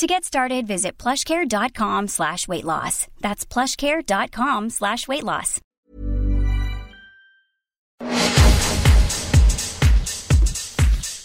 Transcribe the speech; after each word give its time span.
To 0.00 0.06
get 0.06 0.24
started, 0.24 0.66
visit 0.66 0.96
plushcare.com 0.96 2.08
slash 2.08 2.48
weight 2.48 2.64
loss. 2.64 3.06
That's 3.20 3.44
plushcare.com 3.44 4.70
slash 4.70 5.06
weight 5.06 5.24
loss. 5.24 5.60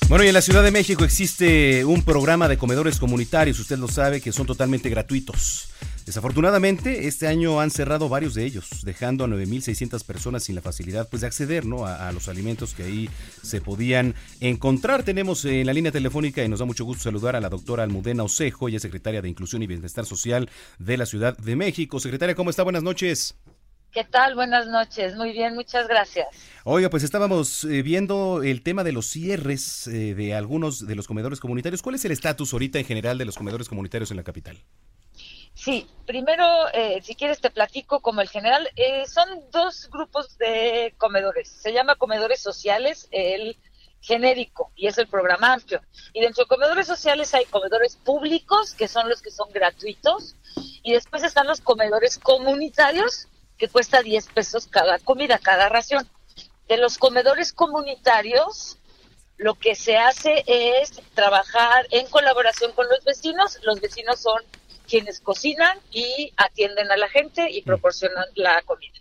Bueno, 0.09 0.25
y 0.25 0.27
en 0.27 0.33
la 0.33 0.41
Ciudad 0.41 0.61
de 0.61 0.71
México 0.71 1.05
existe 1.05 1.85
un 1.85 2.03
programa 2.03 2.49
de 2.49 2.57
comedores 2.57 2.99
comunitarios, 2.99 3.59
usted 3.59 3.77
lo 3.77 3.87
sabe, 3.87 4.19
que 4.19 4.33
son 4.33 4.45
totalmente 4.45 4.89
gratuitos. 4.89 5.69
Desafortunadamente, 6.05 7.07
este 7.07 7.27
año 7.27 7.59
han 7.59 7.71
cerrado 7.71 8.09
varios 8.09 8.35
de 8.35 8.45
ellos, 8.45 8.69
dejando 8.83 9.23
a 9.23 9.27
9.600 9.27 10.05
personas 10.05 10.43
sin 10.43 10.53
la 10.53 10.61
facilidad 10.61 11.09
pues, 11.09 11.21
de 11.21 11.27
acceder 11.27 11.65
¿no? 11.65 11.87
a, 11.87 12.07
a, 12.07 12.11
los 12.11 12.29
alimentos 12.29 12.75
que 12.75 12.83
ahí 12.83 13.09
se 13.41 13.59
podían 13.59 14.13
encontrar. 14.39 15.01
Tenemos 15.01 15.43
en 15.45 15.65
la 15.65 15.73
línea 15.73 15.91
telefónica 15.91 16.43
y 16.43 16.47
nos 16.47 16.59
da 16.59 16.65
mucho 16.65 16.85
gusto 16.85 17.05
saludar 17.05 17.35
a 17.35 17.41
la 17.41 17.49
doctora 17.49 17.81
Almudena 17.81 18.21
Osejo, 18.21 18.67
ella 18.67 18.77
es 18.77 18.83
secretaria 18.83 19.23
de 19.23 19.29
Inclusión 19.29 19.63
y 19.63 19.67
Bienestar 19.67 20.05
Social 20.05 20.47
de 20.77 20.97
la 20.97 21.07
Ciudad 21.07 21.35
de 21.37 21.55
México. 21.55 21.99
Secretaria, 21.99 22.35
¿cómo 22.35 22.51
está? 22.51 22.61
Buenas 22.61 22.83
noches. 22.83 23.35
¿Qué 23.91 24.03
tal? 24.03 24.35
Buenas 24.35 24.67
noches. 24.67 25.15
Muy 25.15 25.31
bien, 25.31 25.55
muchas 25.55 25.87
gracias. 25.87 26.27
Oiga, 26.65 26.89
pues 26.89 27.01
estábamos 27.01 27.63
eh, 27.63 27.81
viendo 27.81 28.43
el 28.43 28.61
tema 28.61 28.83
de 28.83 28.91
los 28.91 29.07
cierres 29.07 29.87
eh, 29.87 30.13
de 30.13 30.35
algunos 30.35 30.85
de 30.85 30.95
los 30.95 31.07
comedores 31.07 31.39
comunitarios. 31.39 31.81
¿Cuál 31.81 31.95
es 31.95 32.05
el 32.05 32.11
estatus 32.11 32.53
ahorita 32.53 32.77
en 32.77 32.85
general 32.85 33.17
de 33.17 33.25
los 33.25 33.37
comedores 33.37 33.69
comunitarios 33.69 34.11
en 34.11 34.17
la 34.17 34.23
capital? 34.23 34.57
Sí, 35.65 35.87
primero, 36.05 36.45
eh, 36.73 37.01
si 37.01 37.15
quieres 37.15 37.41
te 37.41 37.49
platico 37.49 37.99
como 37.99 38.21
el 38.21 38.29
general. 38.29 38.69
Eh, 38.75 39.07
son 39.07 39.27
dos 39.49 39.89
grupos 39.89 40.37
de 40.37 40.93
comedores. 40.99 41.49
Se 41.49 41.73
llama 41.73 41.95
comedores 41.95 42.39
sociales, 42.39 43.07
el 43.09 43.57
genérico, 43.99 44.71
y 44.75 44.85
es 44.85 44.99
el 44.99 45.07
programa 45.07 45.53
amplio. 45.53 45.81
Y 46.13 46.21
dentro 46.21 46.43
de 46.43 46.49
comedores 46.49 46.85
sociales 46.85 47.33
hay 47.33 47.45
comedores 47.45 47.95
públicos, 47.95 48.75
que 48.75 48.87
son 48.87 49.09
los 49.09 49.23
que 49.23 49.31
son 49.31 49.49
gratuitos, 49.51 50.35
y 50.83 50.93
después 50.93 51.23
están 51.23 51.47
los 51.47 51.61
comedores 51.61 52.19
comunitarios, 52.19 53.27
que 53.57 53.67
cuesta 53.67 54.03
10 54.03 54.27
pesos 54.35 54.67
cada 54.67 54.99
comida, 54.99 55.39
cada 55.39 55.67
ración. 55.67 56.07
De 56.67 56.77
los 56.77 56.99
comedores 56.99 57.53
comunitarios, 57.53 58.77
lo 59.37 59.55
que 59.55 59.73
se 59.73 59.97
hace 59.97 60.43
es 60.45 60.91
trabajar 61.15 61.87
en 61.89 62.05
colaboración 62.05 62.71
con 62.73 62.87
los 62.87 63.03
vecinos. 63.03 63.57
Los 63.63 63.81
vecinos 63.81 64.19
son 64.19 64.43
quienes 64.85 65.19
cocinan 65.19 65.77
y 65.91 66.33
atienden 66.37 66.91
a 66.91 66.97
la 66.97 67.09
gente 67.09 67.49
y 67.49 67.61
proporcionan 67.61 68.25
la 68.35 68.61
comida. 68.63 68.99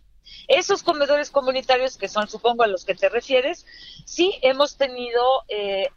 Esos 0.48 0.82
comedores 0.82 1.30
comunitarios, 1.30 1.96
que 1.96 2.08
son 2.08 2.28
supongo 2.28 2.64
a 2.64 2.66
los 2.66 2.84
que 2.84 2.94
te 2.94 3.08
refieres, 3.08 3.64
sí 4.04 4.38
hemos 4.42 4.76
tenido 4.76 5.22
eh, 5.48 5.88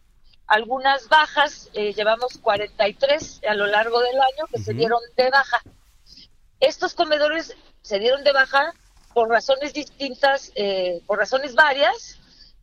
algunas 0.45 1.09
bajas, 1.09 1.69
eh, 1.73 1.93
llevamos 1.93 2.37
43 2.37 3.41
a 3.47 3.55
lo 3.55 3.67
largo 3.67 3.99
del 3.99 4.15
año 4.15 4.47
que 4.51 4.59
uh 4.59 4.61
-huh. 4.61 4.65
se 4.65 4.73
dieron 4.73 5.01
de 5.17 5.29
baja. 5.29 5.61
Estos 6.59 6.93
comedores 6.93 7.55
se 7.81 7.99
dieron 7.99 8.23
de 8.23 8.31
baja 8.31 8.73
por 9.13 9.29
razones 9.29 9.73
distintas, 9.73 10.51
eh, 10.55 11.01
por 11.05 11.19
razones 11.19 11.53
varias. 11.55 12.19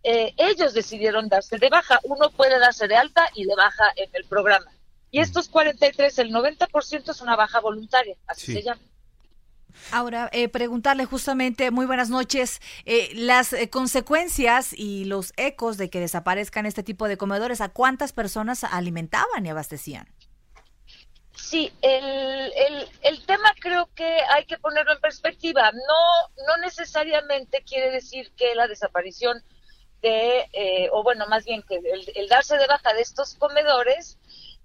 ellos 0.06 0.74
decidieron 0.74 1.30
darse 1.30 1.56
de 1.58 1.70
baja. 1.70 1.98
Uno 2.02 2.28
puede 2.28 2.58
darse 2.58 2.86
de 2.86 2.94
alta 2.94 3.26
y 3.34 3.46
de 3.46 3.54
baja 3.54 3.86
en 3.96 4.10
el 4.12 4.24
programa. 4.26 4.73
Y 5.14 5.20
estos 5.20 5.48
43, 5.48 6.18
el 6.18 6.32
90% 6.32 7.08
es 7.08 7.20
una 7.20 7.36
baja 7.36 7.60
voluntaria, 7.60 8.16
así 8.26 8.46
sí. 8.46 8.54
se 8.54 8.62
llama. 8.64 8.80
Ahora, 9.92 10.28
eh, 10.32 10.48
preguntarle 10.48 11.04
justamente, 11.04 11.70
muy 11.70 11.86
buenas 11.86 12.10
noches, 12.10 12.60
eh, 12.84 13.12
las 13.14 13.52
eh, 13.52 13.70
consecuencias 13.70 14.72
y 14.72 15.04
los 15.04 15.32
ecos 15.36 15.76
de 15.76 15.88
que 15.88 16.00
desaparezcan 16.00 16.66
este 16.66 16.82
tipo 16.82 17.06
de 17.06 17.16
comedores, 17.16 17.60
¿a 17.60 17.68
cuántas 17.68 18.12
personas 18.12 18.64
alimentaban 18.64 19.46
y 19.46 19.50
abastecían? 19.50 20.12
Sí, 21.36 21.72
el, 21.80 22.52
el, 22.56 22.88
el 23.02 23.24
tema 23.24 23.54
creo 23.60 23.88
que 23.94 24.18
hay 24.34 24.46
que 24.46 24.58
ponerlo 24.58 24.94
en 24.94 25.00
perspectiva. 25.00 25.70
No, 25.70 26.44
no 26.44 26.56
necesariamente 26.60 27.62
quiere 27.62 27.92
decir 27.92 28.32
que 28.36 28.56
la 28.56 28.66
desaparición 28.66 29.44
de, 30.02 30.48
eh, 30.52 30.88
o 30.90 31.04
bueno, 31.04 31.28
más 31.28 31.44
bien 31.44 31.62
que 31.62 31.76
el, 31.76 32.12
el 32.16 32.28
darse 32.28 32.58
de 32.58 32.66
baja 32.66 32.92
de 32.92 33.00
estos 33.00 33.36
comedores 33.36 34.18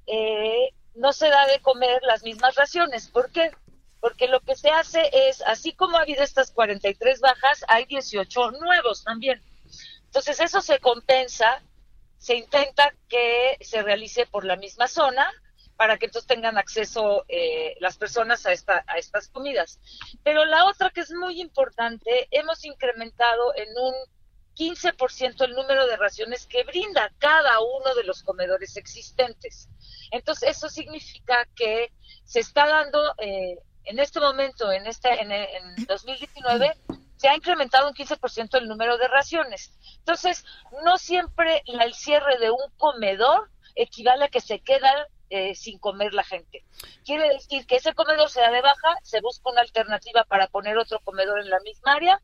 eh, 0.09 0.73
no 0.95 1.13
se 1.13 1.29
da 1.29 1.47
de 1.47 1.59
comer 1.61 2.01
las 2.03 2.23
mismas 2.23 2.55
raciones. 2.55 3.07
¿Por 3.07 3.31
qué? 3.31 3.51
Porque 3.99 4.27
lo 4.27 4.39
que 4.41 4.55
se 4.55 4.69
hace 4.69 5.09
es, 5.11 5.41
así 5.41 5.73
como 5.73 5.97
ha 5.97 6.01
habido 6.01 6.23
estas 6.23 6.51
43 6.51 7.19
bajas, 7.19 7.63
hay 7.67 7.85
18 7.85 8.51
nuevos 8.51 9.03
también. 9.03 9.41
Entonces 10.05 10.39
eso 10.39 10.61
se 10.61 10.79
compensa, 10.79 11.61
se 12.17 12.35
intenta 12.35 12.93
que 13.07 13.57
se 13.61 13.83
realice 13.83 14.25
por 14.25 14.45
la 14.45 14.55
misma 14.55 14.87
zona 14.87 15.31
para 15.77 15.97
que 15.97 16.07
entonces 16.07 16.27
tengan 16.27 16.57
acceso 16.57 17.23
eh, 17.29 17.77
las 17.79 17.97
personas 17.97 18.45
a, 18.45 18.51
esta, 18.51 18.83
a 18.87 18.97
estas 18.97 19.29
comidas. 19.29 19.79
Pero 20.23 20.43
la 20.43 20.65
otra 20.65 20.89
que 20.89 20.99
es 21.01 21.11
muy 21.11 21.39
importante, 21.39 22.27
hemos 22.31 22.65
incrementado 22.65 23.55
en 23.55 23.69
un 23.69 23.93
15% 24.59 25.45
el 25.45 25.53
número 25.53 25.87
de 25.87 25.95
raciones 25.95 26.45
que 26.45 26.65
brinda 26.65 27.09
cada 27.17 27.61
uno 27.61 27.95
de 27.95 28.03
los 28.03 28.23
comedores 28.23 28.75
existentes. 28.75 29.69
Entonces, 30.11 30.49
eso 30.49 30.67
significa 30.67 31.47
que 31.55 31.93
se 32.25 32.41
está 32.41 32.67
dando 32.67 33.15
eh, 33.19 33.57
en 33.85 33.99
este 33.99 34.19
momento, 34.19 34.69
en, 34.71 34.85
este, 34.85 35.09
en, 35.21 35.31
en 35.31 35.85
2019, 35.87 36.73
se 37.15 37.29
ha 37.29 37.35
incrementado 37.35 37.87
un 37.87 37.93
15% 37.93 38.57
el 38.57 38.67
número 38.67 38.97
de 38.97 39.07
raciones. 39.07 39.71
Entonces, 39.97 40.45
no 40.83 40.97
siempre 40.97 41.63
el 41.65 41.93
cierre 41.93 42.37
de 42.37 42.51
un 42.51 42.69
comedor 42.77 43.49
equivale 43.75 44.25
a 44.25 44.27
que 44.27 44.41
se 44.41 44.59
queda 44.59 45.07
eh, 45.29 45.53
sin 45.53 45.77
comer 45.79 46.13
la 46.13 46.23
gente. 46.23 46.65
Quiere 47.05 47.29
decir 47.29 47.67
que 47.67 47.75
ese 47.75 47.93
comedor 47.93 48.29
se 48.29 48.41
da 48.41 48.51
de 48.51 48.61
baja, 48.61 48.95
se 49.03 49.21
busca 49.21 49.51
una 49.51 49.61
alternativa 49.61 50.23
para 50.23 50.47
poner 50.47 50.77
otro 50.77 50.99
comedor 51.01 51.39
en 51.39 51.49
la 51.49 51.59
misma 51.59 51.93
área. 51.93 52.21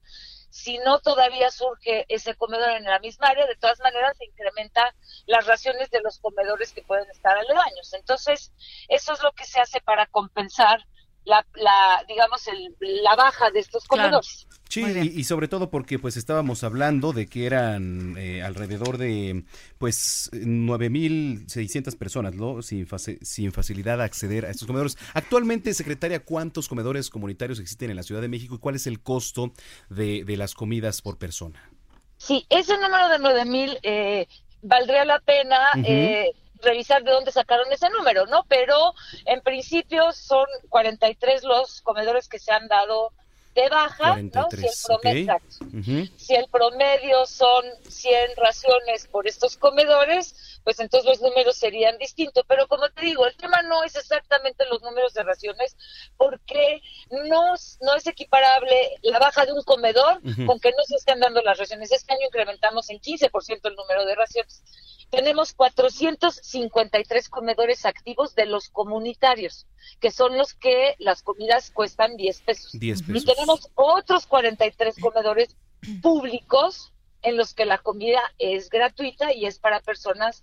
Si 0.55 0.77
no 0.77 0.99
todavía 0.99 1.51
surge 1.51 2.05
ese 2.07 2.33
comedor 2.33 2.69
en 2.69 2.85
la 2.85 2.99
misma 2.99 3.27
área, 3.27 3.45
de 3.45 3.57
todas 3.57 3.81
maneras 3.81 4.17
se 4.17 4.23
incrementa 4.23 4.95
las 5.25 5.45
raciones 5.45 5.89
de 5.89 5.99
los 5.99 6.17
comedores 6.19 6.71
que 6.71 6.81
pueden 6.81 7.09
estar 7.11 7.37
aledaños. 7.37 7.91
Entonces, 7.91 8.53
eso 8.87 9.11
es 9.11 9.21
lo 9.21 9.33
que 9.33 9.43
se 9.43 9.59
hace 9.59 9.81
para 9.81 10.05
compensar 10.07 10.79
la, 11.25 11.45
la 11.55 12.03
digamos, 12.07 12.47
el, 12.47 12.75
la 12.79 13.15
baja 13.15 13.51
de 13.51 13.59
estos 13.59 13.85
comedores. 13.85 14.47
Claro. 14.49 14.55
Sí, 14.67 14.81
y, 14.81 15.19
y, 15.19 15.23
sobre 15.23 15.47
todo 15.47 15.69
porque 15.69 15.99
pues 15.99 16.17
estábamos 16.17 16.63
hablando 16.63 17.13
de 17.13 17.27
que 17.27 17.45
eran 17.45 18.15
eh, 18.17 18.41
alrededor 18.41 18.97
de 18.97 19.45
pues 19.77 20.29
9.600 20.33 21.97
personas, 21.97 22.35
¿no? 22.35 22.61
Sin, 22.61 22.87
sin 23.21 23.51
facilidad 23.51 23.99
de 23.99 24.03
acceder 24.03 24.45
a 24.45 24.49
estos 24.49 24.67
comedores. 24.67 24.97
Actualmente, 25.13 25.73
secretaria, 25.73 26.25
¿cuántos 26.25 26.67
comedores 26.67 27.09
comunitarios 27.09 27.59
existen 27.59 27.89
en 27.89 27.95
la 27.95 28.03
Ciudad 28.03 28.21
de 28.21 28.27
México 28.27 28.55
y 28.55 28.59
cuál 28.59 28.75
es 28.75 28.87
el 28.87 29.01
costo 29.01 29.53
de, 29.89 30.23
de 30.25 30.37
las 30.37 30.55
comidas 30.55 31.01
por 31.01 31.17
persona? 31.17 31.69
Sí, 32.17 32.45
ese 32.49 32.73
número 32.77 33.07
de 33.09 33.19
9.000 33.19 33.79
eh, 33.83 34.27
valdría 34.61 35.05
la 35.05 35.19
pena... 35.19 35.57
Uh 35.75 35.79
-huh. 35.79 35.85
eh, 35.87 36.31
revisar 36.65 37.03
de 37.03 37.11
dónde 37.11 37.31
sacaron 37.31 37.71
ese 37.71 37.89
número, 37.89 38.25
¿no? 38.25 38.43
Pero 38.49 38.93
en 39.25 39.41
principio 39.41 40.11
son 40.11 40.45
43 40.69 41.43
los 41.43 41.81
comedores 41.81 42.27
que 42.27 42.39
se 42.39 42.51
han 42.51 42.67
dado 42.67 43.11
de 43.55 43.69
baja, 43.69 44.09
43, 44.09 44.35
¿no? 44.35 44.49
Si 44.51 44.75
el, 44.75 44.99
promedio, 44.99 45.35
okay. 45.35 45.59
uh 45.61 45.81
-huh. 45.81 46.11
si 46.17 46.35
el 46.35 46.47
promedio 46.49 47.25
son 47.25 47.63
100 47.87 48.31
raciones 48.35 49.07
por 49.07 49.27
estos 49.27 49.55
comedores, 49.55 50.54
pues 50.65 50.79
entonces 50.81 51.07
los 51.07 51.21
números 51.21 51.55
serían 51.55 51.97
distintos. 51.97 52.43
Pero 52.47 52.67
como 52.67 52.89
te 52.89 53.05
digo, 53.05 53.25
el 53.25 53.37
tema 53.37 53.61
no 53.61 53.83
es 53.85 53.95
exactamente 53.95 54.65
los 54.69 54.81
números 54.81 55.13
de 55.13 55.23
raciones, 55.23 55.77
porque 56.17 56.81
no, 57.29 57.53
no 57.81 57.95
es 57.95 58.07
equiparable 58.07 58.75
la 59.03 59.19
baja 59.19 59.45
de 59.45 59.53
un 59.53 59.63
comedor 59.63 60.17
uh 60.17 60.27
-huh. 60.27 60.45
con 60.45 60.59
que 60.59 60.71
no 60.71 60.83
se 60.83 60.95
estén 60.95 61.21
dando 61.21 61.41
las 61.41 61.57
raciones. 61.57 61.91
Este 61.91 62.13
año 62.13 62.25
incrementamos 62.25 62.89
en 62.89 62.99
15% 62.99 63.69
el 63.69 63.75
número 63.75 64.03
de 64.05 64.15
raciones 64.15 64.63
tenemos 65.09 65.53
453 65.53 67.29
comedores 67.29 67.85
activos 67.85 68.35
de 68.35 68.47
los 68.47 68.69
comunitarios, 68.69 69.67
que 69.99 70.11
son 70.11 70.37
los 70.37 70.53
que 70.53 70.95
las 70.99 71.21
comidas 71.21 71.71
cuestan 71.71 72.17
10 72.17 72.41
pesos. 72.41 72.71
10 72.73 73.03
pesos. 73.03 73.23
Y 73.23 73.25
tenemos 73.25 73.69
otros 73.75 74.25
43 74.25 74.95
comedores 74.99 75.55
públicos 76.01 76.91
en 77.25 77.37
los 77.37 77.53
que 77.53 77.65
la 77.65 77.79
comida 77.79 78.21
es 78.39 78.69
gratuita 78.69 79.33
y 79.33 79.45
es 79.45 79.59
para 79.59 79.81
personas 79.81 80.41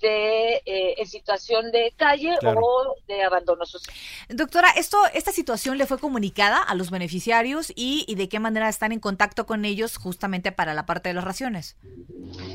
de 0.00 0.62
eh, 0.64 0.94
en 0.96 1.06
situación 1.06 1.70
de 1.70 1.92
calle 1.96 2.34
o 2.42 2.94
de 3.06 3.22
abandono 3.22 3.66
social. 3.66 3.94
Doctora, 4.28 4.70
esto, 4.70 4.98
esta 5.12 5.30
situación 5.30 5.78
le 5.78 5.86
fue 5.86 5.98
comunicada 5.98 6.62
a 6.62 6.74
los 6.74 6.90
beneficiarios 6.90 7.70
y, 7.74 8.04
y, 8.08 8.14
de 8.14 8.28
qué 8.28 8.40
manera 8.40 8.68
están 8.68 8.92
en 8.92 9.00
contacto 9.00 9.46
con 9.46 9.64
ellos 9.64 9.98
justamente 9.98 10.52
para 10.52 10.74
la 10.74 10.86
parte 10.86 11.10
de 11.10 11.14
las 11.14 11.24
raciones. 11.24 11.76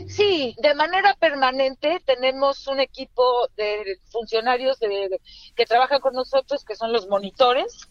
Sí, 0.07 0.55
de 0.59 0.73
manera 0.73 1.13
permanente 1.15 2.01
tenemos 2.05 2.67
un 2.67 2.79
equipo 2.79 3.47
de 3.55 3.99
funcionarios 4.09 4.79
de, 4.79 5.19
que 5.55 5.65
trabajan 5.65 6.01
con 6.01 6.13
nosotros, 6.13 6.65
que 6.65 6.75
son 6.75 6.91
los 6.91 7.07
monitores. 7.07 7.87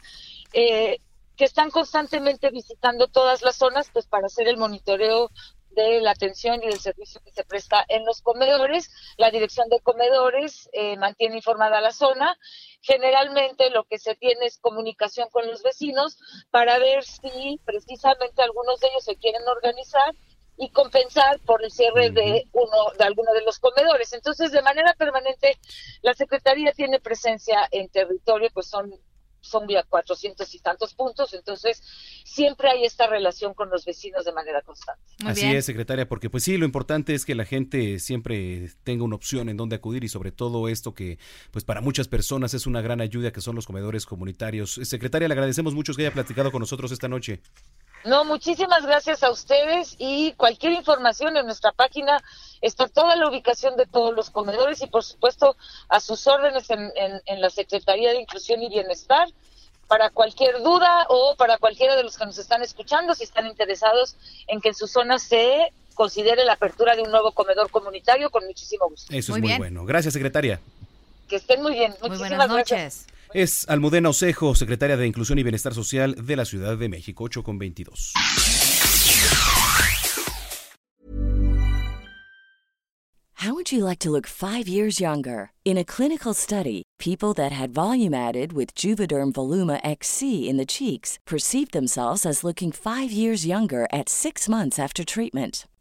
Eh, 0.52 1.00
que 1.36 1.44
están 1.44 1.70
constantemente 1.70 2.50
visitando 2.50 3.08
todas 3.08 3.42
las 3.42 3.56
zonas 3.56 3.90
pues 3.92 4.06
para 4.06 4.26
hacer 4.26 4.46
el 4.46 4.56
monitoreo 4.56 5.30
de 5.74 6.00
la 6.00 6.12
atención 6.12 6.62
y 6.62 6.66
del 6.66 6.80
servicio 6.80 7.20
que 7.24 7.32
se 7.32 7.44
presta 7.44 7.84
en 7.88 8.04
los 8.04 8.22
comedores. 8.22 8.90
La 9.16 9.30
dirección 9.30 9.68
de 9.68 9.80
comedores 9.80 10.68
eh, 10.72 10.96
mantiene 10.96 11.36
informada 11.36 11.80
la 11.80 11.92
zona. 11.92 12.38
Generalmente 12.80 13.70
lo 13.70 13.84
que 13.84 13.98
se 13.98 14.14
tiene 14.14 14.46
es 14.46 14.58
comunicación 14.58 15.28
con 15.30 15.46
los 15.46 15.62
vecinos 15.62 16.18
para 16.50 16.78
ver 16.78 17.04
si 17.04 17.60
precisamente 17.64 18.42
algunos 18.42 18.80
de 18.80 18.88
ellos 18.88 19.04
se 19.04 19.16
quieren 19.16 19.42
organizar 19.48 20.14
y 20.56 20.70
compensar 20.70 21.40
por 21.40 21.64
el 21.64 21.70
cierre 21.70 22.10
de 22.10 22.44
uno 22.52 22.92
de 22.96 23.04
alguno 23.04 23.32
de 23.32 23.42
los 23.42 23.58
comedores. 23.58 24.12
Entonces, 24.12 24.52
de 24.52 24.62
manera 24.62 24.94
permanente, 24.94 25.58
la 26.02 26.14
Secretaría 26.14 26.72
tiene 26.72 27.00
presencia 27.00 27.66
en 27.72 27.88
territorio, 27.88 28.48
pues 28.52 28.68
son 28.68 28.92
son 29.44 29.68
ya 29.68 29.82
400 29.82 30.52
y 30.54 30.58
tantos 30.58 30.94
puntos, 30.94 31.34
entonces 31.34 31.82
siempre 32.24 32.70
hay 32.70 32.84
esta 32.84 33.06
relación 33.06 33.54
con 33.54 33.70
los 33.70 33.84
vecinos 33.84 34.24
de 34.24 34.32
manera 34.32 34.62
constante. 34.62 35.02
Así 35.24 35.46
es, 35.54 35.64
secretaria, 35.66 36.08
porque 36.08 36.30
pues 36.30 36.44
sí, 36.44 36.56
lo 36.56 36.64
importante 36.64 37.14
es 37.14 37.24
que 37.24 37.34
la 37.34 37.44
gente 37.44 37.98
siempre 37.98 38.70
tenga 38.82 39.04
una 39.04 39.16
opción 39.16 39.48
en 39.48 39.56
donde 39.56 39.76
acudir 39.76 40.04
y 40.04 40.08
sobre 40.08 40.32
todo 40.32 40.68
esto 40.68 40.94
que 40.94 41.18
pues 41.50 41.64
para 41.64 41.80
muchas 41.80 42.08
personas 42.08 42.54
es 42.54 42.66
una 42.66 42.80
gran 42.80 43.00
ayuda 43.00 43.32
que 43.32 43.40
son 43.40 43.54
los 43.54 43.66
comedores 43.66 44.06
comunitarios. 44.06 44.80
Secretaria, 44.82 45.28
le 45.28 45.34
agradecemos 45.34 45.74
mucho 45.74 45.94
que 45.94 46.02
haya 46.02 46.12
platicado 46.12 46.50
con 46.50 46.60
nosotros 46.60 46.90
esta 46.92 47.08
noche. 47.08 47.40
No, 48.04 48.24
muchísimas 48.24 48.84
gracias 48.84 49.22
a 49.22 49.30
ustedes 49.30 49.96
y 49.98 50.32
cualquier 50.32 50.72
información 50.72 51.36
en 51.36 51.46
nuestra 51.46 51.72
página 51.72 52.22
está 52.60 52.86
toda 52.86 53.16
la 53.16 53.28
ubicación 53.28 53.76
de 53.76 53.86
todos 53.86 54.14
los 54.14 54.28
comedores 54.28 54.82
y 54.82 54.86
por 54.86 55.04
supuesto 55.04 55.56
a 55.88 56.00
sus 56.00 56.26
órdenes 56.26 56.68
en, 56.70 56.92
en, 57.24 57.40
la 57.40 57.48
Secretaría 57.48 58.10
de 58.10 58.20
Inclusión 58.20 58.62
y 58.62 58.68
Bienestar 58.68 59.28
para 59.88 60.10
cualquier 60.10 60.62
duda 60.62 61.06
o 61.08 61.34
para 61.36 61.56
cualquiera 61.56 61.96
de 61.96 62.02
los 62.02 62.18
que 62.18 62.26
nos 62.26 62.36
están 62.38 62.62
escuchando 62.62 63.14
si 63.14 63.24
están 63.24 63.46
interesados 63.46 64.16
en 64.48 64.60
que 64.60 64.68
en 64.68 64.74
su 64.74 64.86
zona 64.86 65.18
se 65.18 65.72
considere 65.94 66.44
la 66.44 66.54
apertura 66.54 66.96
de 66.96 67.02
un 67.02 67.10
nuevo 67.10 67.32
comedor 67.32 67.70
comunitario 67.70 68.30
con 68.30 68.44
muchísimo 68.44 68.88
gusto. 68.88 69.14
Eso 69.14 69.34
es 69.34 69.40
muy 69.40 69.56
bueno. 69.56 69.86
Gracias, 69.86 70.12
secretaria. 70.12 70.60
Que 71.28 71.36
estén 71.36 71.62
muy 71.62 71.72
bien. 71.72 71.94
Muy 72.02 72.18
buenas 72.18 72.48
noches. 72.48 73.06
Es 73.34 73.66
Almudena 73.68 74.10
Osejo, 74.10 74.54
secretaria 74.54 74.96
de 74.96 75.08
Inclusión 75.08 75.40
y 75.40 75.42
Bienestar 75.42 75.74
Social 75.74 76.14
de 76.24 76.36
la 76.36 76.44
Ciudad 76.44 76.78
de 76.78 76.88
México, 76.88 77.24
8 77.24 77.42
con 77.42 77.58
22. 77.58 78.12
How 83.38 83.52
would 83.52 83.72
you 83.72 83.84
like 83.84 83.98
to 83.98 84.10
look 84.10 84.28
five 84.28 84.68
years 84.68 85.00
younger? 85.00 85.50
In 85.64 85.76
a 85.76 85.84
clinical 85.84 86.32
study, 86.32 86.84
people 87.00 87.34
that 87.34 87.50
had 87.50 87.74
volume 87.74 88.14
added 88.14 88.52
with 88.52 88.72
Juvederm 88.76 89.32
Voluma 89.32 89.80
XC 89.82 90.48
in 90.48 90.56
the 90.56 90.64
cheeks 90.64 91.18
perceived 91.26 91.72
themselves 91.72 92.24
as 92.24 92.44
looking 92.44 92.70
five 92.70 93.10
years 93.10 93.44
younger 93.44 93.88
at 93.92 94.08
six 94.08 94.48
months 94.48 94.78
after 94.78 95.04
treatment. 95.04 95.66